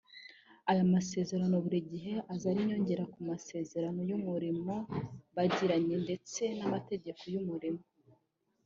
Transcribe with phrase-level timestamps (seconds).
[0.71, 4.73] Aya masezerano buri gihe aza ari inyongera ku masezerano y’umurimo
[5.35, 7.81] bagiranye ndetse n’amategeko y’umurimo